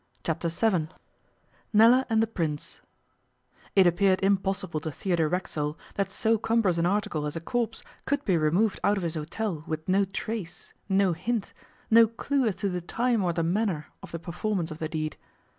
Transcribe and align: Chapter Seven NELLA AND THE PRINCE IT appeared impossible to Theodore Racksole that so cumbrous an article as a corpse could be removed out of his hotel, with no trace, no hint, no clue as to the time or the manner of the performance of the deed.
Chapter 0.23 0.49
Seven 0.49 0.89
NELLA 1.73 2.07
AND 2.09 2.23
THE 2.23 2.25
PRINCE 2.25 2.81
IT 3.75 3.85
appeared 3.85 4.19
impossible 4.23 4.79
to 4.79 4.91
Theodore 4.91 5.29
Racksole 5.29 5.77
that 5.93 6.09
so 6.11 6.39
cumbrous 6.39 6.79
an 6.79 6.87
article 6.87 7.27
as 7.27 7.35
a 7.35 7.39
corpse 7.39 7.83
could 8.07 8.25
be 8.25 8.35
removed 8.35 8.79
out 8.83 8.97
of 8.97 9.03
his 9.03 9.13
hotel, 9.13 9.63
with 9.67 9.87
no 9.87 10.05
trace, 10.05 10.73
no 10.89 11.13
hint, 11.13 11.53
no 11.91 12.07
clue 12.07 12.47
as 12.47 12.55
to 12.55 12.69
the 12.69 12.81
time 12.81 13.23
or 13.23 13.31
the 13.31 13.43
manner 13.43 13.89
of 14.01 14.11
the 14.11 14.17
performance 14.17 14.71
of 14.71 14.79
the 14.79 14.89
deed. 14.89 15.17